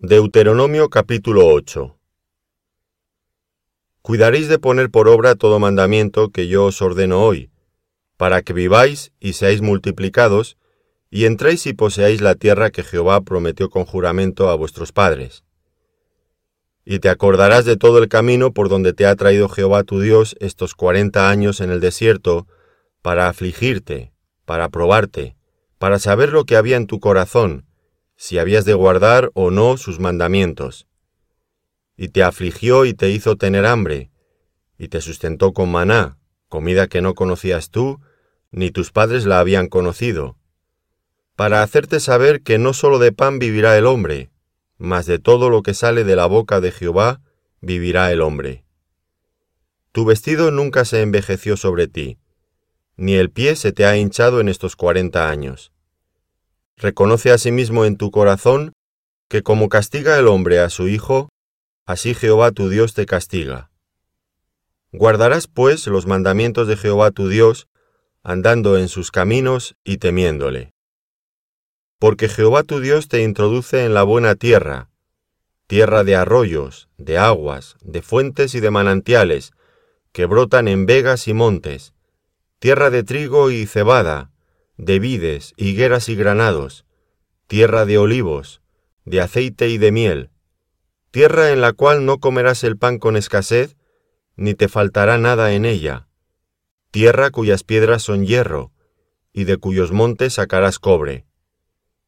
[0.00, 1.98] Deuteronomio capítulo 8
[4.00, 7.50] Cuidaréis de poner por obra todo mandamiento que yo os ordeno hoy,
[8.16, 10.56] para que viváis y seáis multiplicados,
[11.10, 15.42] y entréis y poseáis la tierra que Jehová prometió con juramento a vuestros padres.
[16.84, 20.36] Y te acordarás de todo el camino por donde te ha traído Jehová tu Dios
[20.38, 22.46] estos cuarenta años en el desierto,
[23.02, 24.12] para afligirte,
[24.44, 25.34] para probarte,
[25.78, 27.67] para saber lo que había en tu corazón,
[28.20, 30.88] si habías de guardar o no sus mandamientos.
[31.96, 34.10] Y te afligió y te hizo tener hambre,
[34.76, 36.18] y te sustentó con maná,
[36.48, 38.00] comida que no conocías tú,
[38.50, 40.36] ni tus padres la habían conocido,
[41.36, 44.32] para hacerte saber que no sólo de pan vivirá el hombre,
[44.78, 47.20] mas de todo lo que sale de la boca de Jehová
[47.60, 48.64] vivirá el hombre.
[49.92, 52.18] Tu vestido nunca se envejeció sobre ti,
[52.96, 55.72] ni el pie se te ha hinchado en estos cuarenta años.
[56.78, 58.72] Reconoce asimismo en tu corazón
[59.28, 61.28] que como castiga el hombre a su hijo,
[61.86, 63.70] así Jehová tu Dios te castiga.
[64.92, 67.66] Guardarás pues los mandamientos de Jehová tu Dios,
[68.22, 70.72] andando en sus caminos y temiéndole.
[71.98, 74.88] Porque Jehová tu Dios te introduce en la buena tierra,
[75.66, 79.52] tierra de arroyos, de aguas, de fuentes y de manantiales,
[80.12, 81.92] que brotan en vegas y montes,
[82.60, 84.30] tierra de trigo y cebada,
[84.78, 86.86] de vides, higueras y granados,
[87.48, 88.62] tierra de olivos,
[89.04, 90.30] de aceite y de miel,
[91.10, 93.76] tierra en la cual no comerás el pan con escasez,
[94.36, 96.06] ni te faltará nada en ella,
[96.92, 98.72] tierra cuyas piedras son hierro,
[99.32, 101.26] y de cuyos montes sacarás cobre.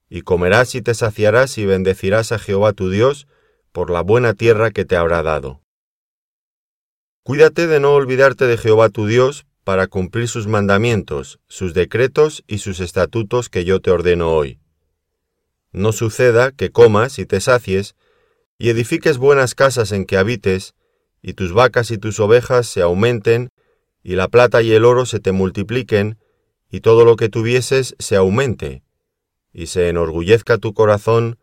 [0.08, 3.26] Y comerás y te saciarás y bendecirás a Jehová tu Dios
[3.72, 5.60] por la buena tierra que te habrá dado.
[7.24, 12.58] Cuídate de no olvidarte de Jehová tu Dios, para cumplir sus mandamientos, sus decretos y
[12.58, 14.58] sus estatutos que yo te ordeno hoy.
[15.72, 17.94] No suceda que comas y te sacies,
[18.58, 20.74] y edifiques buenas casas en que habites,
[21.22, 23.50] y tus vacas y tus ovejas se aumenten,
[24.02, 26.18] y la plata y el oro se te multipliquen,
[26.70, 28.82] y todo lo que tuvieses se aumente,
[29.52, 31.38] y se enorgullezca tu corazón,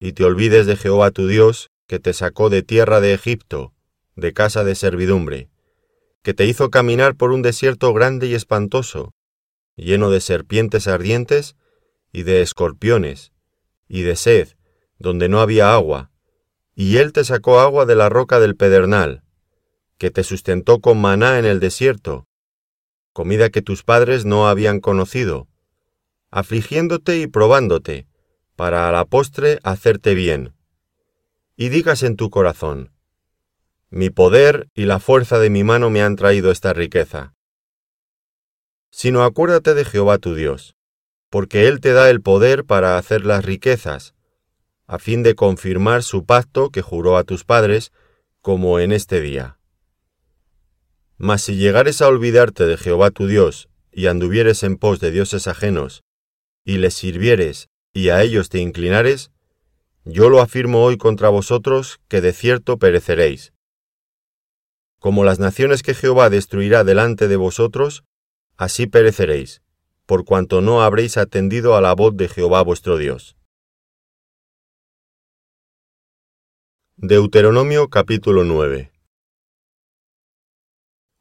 [0.00, 3.72] y te olvides de Jehová tu Dios, que te sacó de tierra de Egipto,
[4.16, 5.48] de casa de servidumbre
[6.28, 9.14] que te hizo caminar por un desierto grande y espantoso,
[9.76, 11.56] lleno de serpientes ardientes
[12.12, 13.32] y de escorpiones,
[13.88, 14.50] y de sed,
[14.98, 16.10] donde no había agua,
[16.74, 19.22] y él te sacó agua de la roca del pedernal,
[19.96, 22.26] que te sustentó con maná en el desierto,
[23.14, 25.48] comida que tus padres no habían conocido,
[26.30, 28.06] afligiéndote y probándote,
[28.54, 30.52] para a la postre hacerte bien.
[31.56, 32.92] Y digas en tu corazón,
[33.90, 37.34] mi poder y la fuerza de mi mano me han traído esta riqueza.
[38.90, 40.76] Sino acuérdate de Jehová tu Dios,
[41.30, 44.14] porque Él te da el poder para hacer las riquezas,
[44.86, 47.92] a fin de confirmar su pacto que juró a tus padres,
[48.42, 49.58] como en este día.
[51.16, 55.48] Mas si llegares a olvidarte de Jehová tu Dios, y anduvieres en pos de dioses
[55.48, 56.04] ajenos,
[56.64, 59.30] y les sirvieres, y a ellos te inclinares,
[60.04, 63.52] yo lo afirmo hoy contra vosotros, que de cierto pereceréis
[64.98, 68.04] como las naciones que Jehová destruirá delante de vosotros,
[68.56, 69.62] así pereceréis,
[70.06, 73.36] por cuanto no habréis atendido a la voz de Jehová vuestro Dios.
[76.96, 78.90] Deuteronomio capítulo 9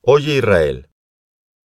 [0.02, 0.90] Oye Israel,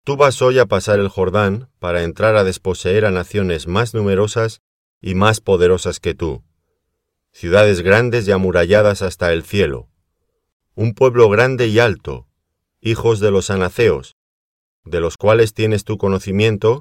[0.04, 4.60] tú vas hoy a pasar el Jordán para entrar a desposeer a naciones más numerosas
[5.00, 6.44] y más poderosas que tú,
[7.30, 9.88] ciudades grandes y amuralladas hasta el cielo,
[10.74, 12.26] un pueblo grande y alto,
[12.80, 14.16] hijos de los anaceos,
[14.84, 16.80] de los cuales tienes tu conocimiento,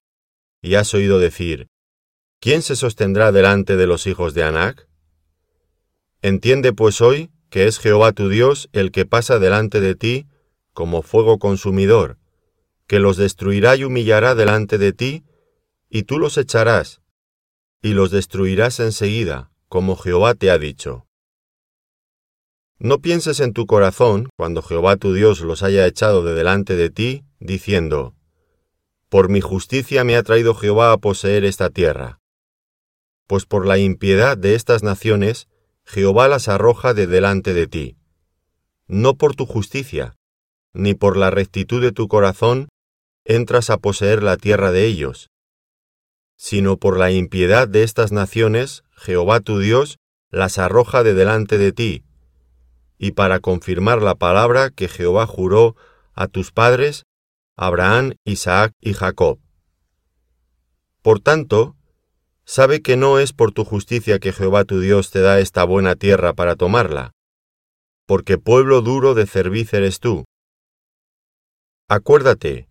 [0.62, 1.68] y has oído decir,
[2.40, 4.88] ¿quién se sostendrá delante de los hijos de Anac?
[6.22, 10.28] Entiende pues hoy que es Jehová tu Dios el que pasa delante de ti
[10.74, 12.18] como fuego consumidor,
[12.88, 15.26] que los destruirá y humillará delante de ti,
[15.90, 17.02] y tú los echarás,
[17.82, 21.08] y los destruirás enseguida, como Jehová te ha dicho.
[22.84, 26.90] No pienses en tu corazón, cuando Jehová tu Dios los haya echado de delante de
[26.90, 28.16] ti, diciendo,
[29.08, 32.20] Por mi justicia me ha traído Jehová a poseer esta tierra.
[33.28, 35.48] Pues por la impiedad de estas naciones,
[35.86, 37.98] Jehová las arroja de delante de ti.
[38.88, 40.16] No por tu justicia,
[40.74, 42.68] ni por la rectitud de tu corazón,
[43.26, 45.30] entras a poseer la tierra de ellos,
[46.36, 50.00] sino por la impiedad de estas naciones, Jehová tu Dios
[50.32, 52.06] las arroja de delante de ti,
[53.02, 55.76] y para confirmar la palabra que Jehová juró
[56.14, 57.08] a tus padres,
[57.58, 59.40] Abraham, Isaac y Jacob.
[61.02, 61.76] Por tanto,
[62.46, 65.96] sabe que no es por tu justicia que Jehová tu Dios te da esta buena
[65.96, 67.12] tierra para tomarla,
[68.06, 70.26] porque pueblo duro de cerviz eres tú.
[71.90, 72.70] Acuérdate,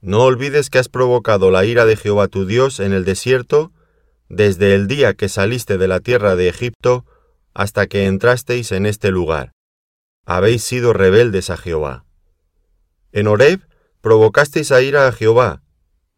[0.00, 3.72] no olvides que has provocado la ira de Jehová tu Dios en el desierto
[4.30, 7.04] desde el día que saliste de la tierra de Egipto
[7.54, 9.52] hasta que entrasteis en este lugar.
[10.24, 12.04] Habéis sido rebeldes a Jehová.
[13.12, 13.60] En Horeb
[14.00, 15.62] provocasteis a ira a Jehová,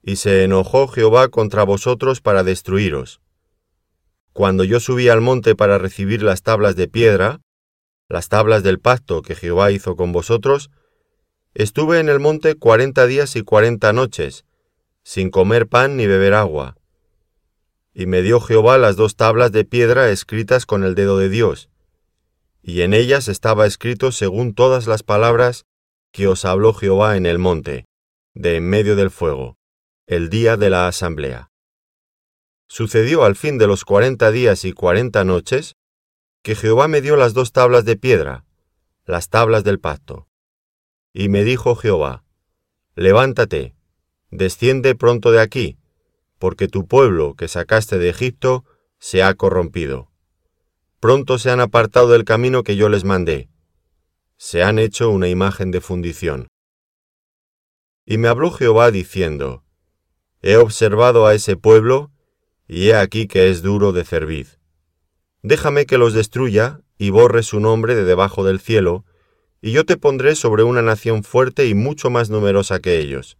[0.02, 3.20] y se enojó Jehová contra vosotros para destruiros.
[4.32, 7.40] Cuando yo subí al monte para recibir las tablas de piedra,
[8.08, 10.70] las tablas del pacto que Jehová hizo con vosotros,
[11.54, 14.44] estuve en el monte cuarenta días y cuarenta noches,
[15.02, 16.76] sin comer pan ni beber agua.
[17.94, 21.68] Y me dio Jehová las dos tablas de piedra escritas con el dedo de Dios,
[22.62, 25.66] y en ellas estaba escrito según todas las palabras
[26.12, 27.86] que os habló Jehová en el monte,
[28.34, 29.56] de en medio del fuego
[30.06, 31.50] el día de la asamblea.
[32.68, 35.76] Sucedió al fin de los cuarenta días y cuarenta noches,
[36.42, 38.44] que Jehová me dio las dos tablas de piedra,
[39.04, 40.28] las tablas del pacto.
[41.14, 42.24] Y me dijo Jehová,
[42.94, 43.74] Levántate,
[44.30, 45.78] desciende pronto de aquí,
[46.42, 48.64] porque tu pueblo que sacaste de Egipto
[48.98, 50.10] se ha corrompido.
[50.98, 53.48] Pronto se han apartado del camino que yo les mandé.
[54.38, 56.48] Se han hecho una imagen de fundición.
[58.04, 59.62] Y me habló Jehová diciendo,
[60.40, 62.10] He observado a ese pueblo,
[62.66, 64.58] y he aquí que es duro de cerviz.
[65.42, 69.04] Déjame que los destruya y borre su nombre de debajo del cielo,
[69.60, 73.38] y yo te pondré sobre una nación fuerte y mucho más numerosa que ellos.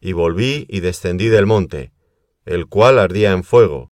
[0.00, 1.92] Y volví y descendí del monte,
[2.44, 3.90] el cual ardía en fuego,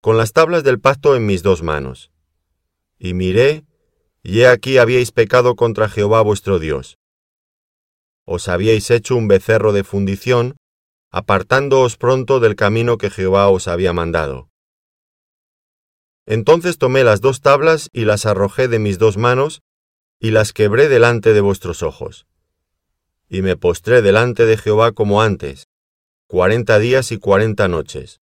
[0.00, 2.12] con las tablas del pacto en mis dos manos.
[2.98, 3.64] Y miré,
[4.22, 6.98] y he aquí habíais pecado contra Jehová vuestro Dios.
[8.24, 10.56] Os habíais hecho un becerro de fundición,
[11.10, 14.50] apartándoos pronto del camino que Jehová os había mandado.
[16.26, 19.62] Entonces tomé las dos tablas y las arrojé de mis dos manos,
[20.18, 22.26] y las quebré delante de vuestros ojos.
[23.28, 25.66] Y me postré delante de Jehová como antes,
[26.26, 28.20] cuarenta días y cuarenta noches.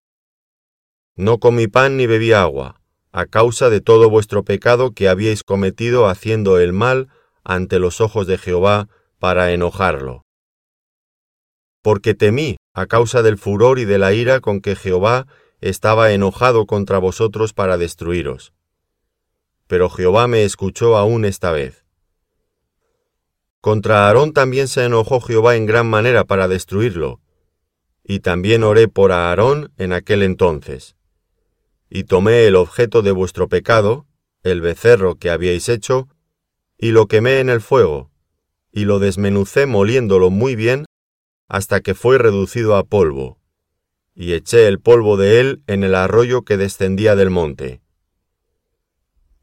[1.16, 6.08] No comí pan ni bebí agua, a causa de todo vuestro pecado que habíais cometido
[6.08, 7.08] haciendo el mal
[7.44, 8.88] ante los ojos de Jehová
[9.18, 10.22] para enojarlo.
[11.82, 15.26] Porque temí a causa del furor y de la ira con que Jehová
[15.60, 18.52] estaba enojado contra vosotros para destruiros.
[19.66, 21.81] Pero Jehová me escuchó aún esta vez.
[23.62, 27.20] Contra Aarón también se enojó Jehová en gran manera para destruirlo,
[28.02, 30.96] y también oré por Aarón en aquel entonces.
[31.88, 34.08] Y tomé el objeto de vuestro pecado,
[34.42, 36.08] el becerro que habíais hecho,
[36.76, 38.10] y lo quemé en el fuego,
[38.72, 40.84] y lo desmenucé moliéndolo muy bien
[41.46, 43.38] hasta que fue reducido a polvo,
[44.12, 47.80] y eché el polvo de él en el arroyo que descendía del monte.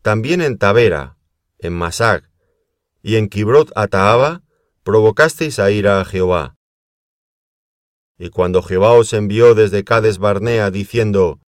[0.01, 1.15] También en Tavera,
[1.57, 2.28] en Masag,
[3.01, 4.41] y en Kibrot Ataaba,
[4.83, 6.55] provocasteis a ira a Jehová.
[8.17, 11.39] Y cuando Jehová os envió desde Cades Barnea diciendo,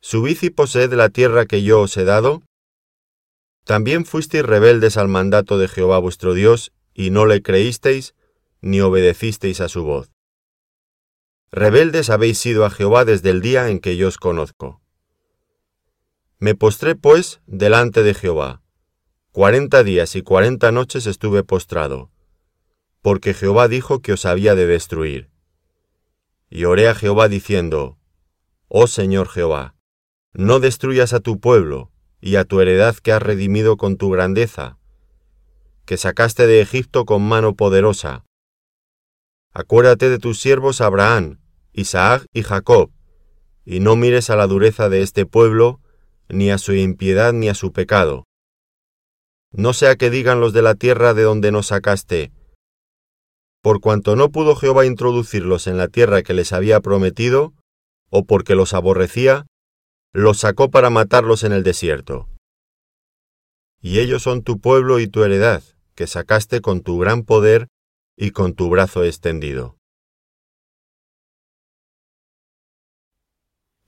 [0.00, 2.42] Subid y poseed la tierra que yo os he dado,
[3.64, 8.14] también fuisteis rebeldes al mandato de Jehová vuestro Dios, y no le creísteis,
[8.60, 10.10] ni obedecisteis a su voz.
[11.52, 14.80] Rebeldes habéis sido a Jehová desde el día en que yo os conozco.
[16.38, 18.59] Me postré, pues, delante de Jehová.
[19.40, 22.10] Cuarenta días y cuarenta noches estuve postrado,
[23.00, 25.30] porque Jehová dijo que os había de destruir.
[26.50, 27.96] Y oré a Jehová diciendo,
[28.68, 29.76] Oh Señor Jehová,
[30.34, 34.76] no destruyas a tu pueblo y a tu heredad que has redimido con tu grandeza,
[35.86, 38.26] que sacaste de Egipto con mano poderosa,
[39.54, 41.40] Acuérdate de tus siervos Abraham,
[41.72, 42.90] Isaac y Jacob,
[43.64, 45.80] y no mires a la dureza de este pueblo,
[46.28, 48.26] ni a su impiedad ni a su pecado.
[49.52, 52.32] No sea que digan los de la tierra de donde nos sacaste,
[53.62, 57.52] por cuanto no pudo Jehová introducirlos en la tierra que les había prometido,
[58.08, 59.46] o porque los aborrecía,
[60.12, 62.28] los sacó para matarlos en el desierto.
[63.80, 65.62] Y ellos son tu pueblo y tu heredad,
[65.94, 67.68] que sacaste con tu gran poder
[68.16, 69.76] y con tu brazo extendido.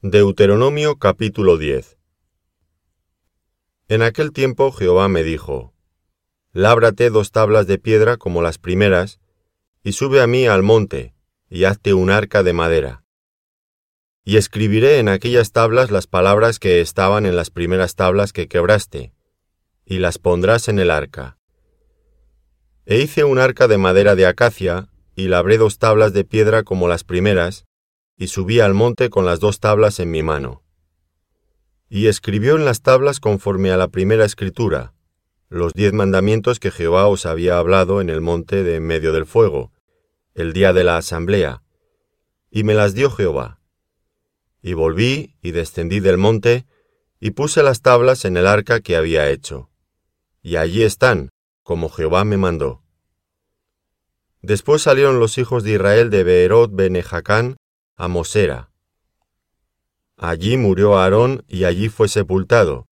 [0.02, 2.01] Deuteronomio capítulo 10
[3.92, 5.74] En aquel tiempo Jehová me dijo,
[6.54, 9.20] Lábrate dos tablas de piedra como las primeras,
[9.84, 11.14] y sube a mí al monte,
[11.50, 13.04] y hazte un arca de madera.
[14.24, 19.12] Y escribiré en aquellas tablas las palabras que estaban en las primeras tablas que quebraste,
[19.84, 21.36] y las pondrás en el arca.
[22.86, 26.88] E hice un arca de madera de acacia, y labré dos tablas de piedra como
[26.88, 27.66] las primeras,
[28.16, 30.61] y subí al monte con las dos tablas en mi mano.
[31.94, 34.94] Y escribió en las tablas conforme a la primera escritura,
[35.50, 39.26] los diez mandamientos que Jehová os había hablado en el monte de en medio del
[39.26, 39.72] fuego,
[40.32, 41.62] el día de la asamblea,
[42.50, 43.60] y me las dio Jehová.
[44.62, 46.64] Y volví y descendí del monte,
[47.20, 49.68] y puse las tablas en el arca que había hecho.
[50.40, 51.28] Y allí están,
[51.62, 52.82] como Jehová me mandó.
[54.40, 57.58] Después salieron los hijos de Israel de Beerot Benejacán
[57.96, 58.71] a Mosera.
[60.22, 62.86] Allí murió Aarón y allí fue sepultado,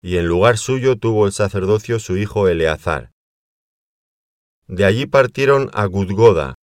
[0.00, 3.10] y en lugar suyo tuvo el sacerdocio su hijo Eleazar.
[4.66, 6.54] De allí partieron a Gudgoda,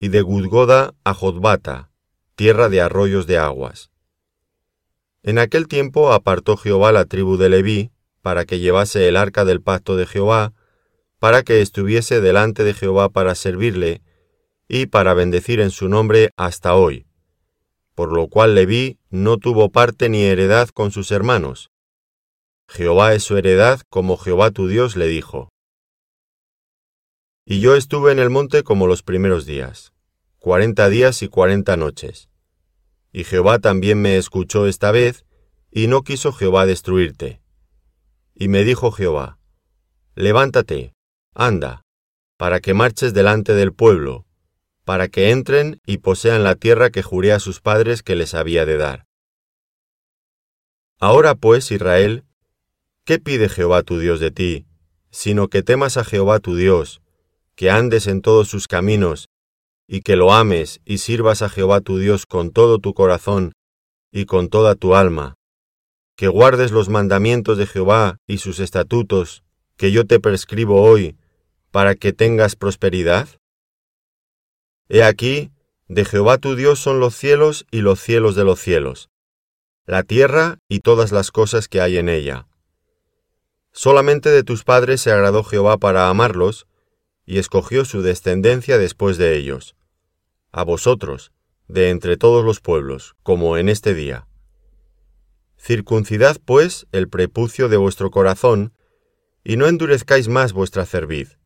[0.00, 1.92] y de Gudgoda a Jodbata,
[2.34, 3.92] tierra de arroyos de aguas.
[5.22, 9.62] En aquel tiempo apartó Jehová la tribu de Leví, para que llevase el arca del
[9.62, 10.54] pacto de Jehová,
[11.20, 14.02] para que estuviese delante de Jehová para servirle,
[14.66, 17.05] y para bendecir en su nombre hasta hoy.
[17.96, 21.70] Por lo cual Leví no tuvo parte ni heredad con sus hermanos,
[22.68, 25.48] Jehová es su heredad, como Jehová tu Dios le dijo.
[27.46, 29.92] Y yo estuve en el monte como los primeros días,
[30.38, 32.28] cuarenta días y cuarenta noches.
[33.12, 35.24] Y Jehová también me escuchó esta vez,
[35.70, 37.40] y no quiso Jehová destruirte.
[38.34, 39.38] Y me dijo Jehová,
[40.16, 40.92] Levántate,
[41.34, 41.82] anda,
[42.36, 44.25] para que marches delante del pueblo,
[44.86, 48.64] para que entren y posean la tierra que juré a sus padres que les había
[48.64, 49.04] de dar.
[51.00, 52.24] Ahora pues, Israel,
[53.04, 54.66] ¿Qué pide Jehová tu Dios de ti,
[55.10, 57.02] sino que temas a Jehová tu Dios,
[57.54, 59.28] que andes en todos sus caminos,
[59.88, 63.52] y que lo ames y sirvas a Jehová tu Dios con todo tu corazón
[64.10, 65.34] y con toda tu alma,
[66.16, 69.44] que guardes los mandamientos de Jehová y sus estatutos,
[69.76, 71.16] que yo te prescribo hoy,
[71.70, 73.28] para que tengas prosperidad?
[74.88, 75.50] He aquí,
[75.88, 79.10] de Jehová tu Dios son los cielos y los cielos de los cielos,
[79.84, 82.46] la tierra y todas las cosas que hay en ella
[83.76, 86.66] Solamente de tus padres se agradó Jehová para amarlos,
[87.26, 89.76] y escogió su descendencia después de ellos.
[90.50, 91.30] A vosotros,
[91.68, 94.28] de entre todos los pueblos, como en este día.
[95.58, 98.72] Circuncidad, pues, el prepucio de vuestro corazón,
[99.44, 101.38] y no endurezcáis más vuestra cerviz,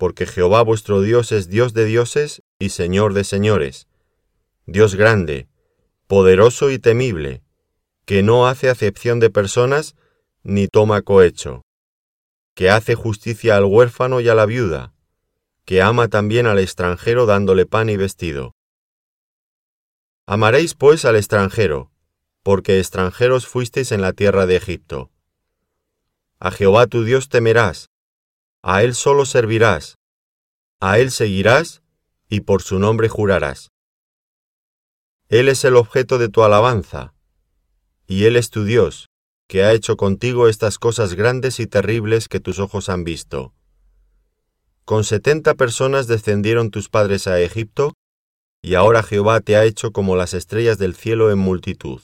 [0.00, 3.86] porque Jehová vuestro Dios es Dios de dioses y Señor de señores,
[4.64, 5.46] Dios grande,
[6.06, 7.42] poderoso y temible,
[8.06, 9.96] que no hace acepción de personas,
[10.42, 11.66] ni toma cohecho,
[12.54, 14.94] que hace justicia al huérfano y a la viuda,
[15.66, 18.54] que ama también al extranjero dándole pan y vestido.
[20.24, 21.90] Amaréis pues al extranjero,
[22.42, 25.10] porque extranjeros fuisteis en la tierra de Egipto.
[26.38, 27.90] A Jehová tu Dios temerás,
[28.62, 29.96] a Él solo servirás,
[30.80, 31.82] a Él seguirás
[32.28, 33.70] y por su nombre jurarás.
[35.28, 37.14] Él es el objeto de tu alabanza,
[38.06, 39.08] y Él es tu Dios,
[39.48, 43.52] que ha hecho contigo estas cosas grandes y terribles que tus ojos han visto.
[44.84, 47.94] Con setenta personas descendieron tus padres a Egipto,
[48.62, 51.98] y ahora Jehová te ha hecho como las estrellas del cielo en multitud.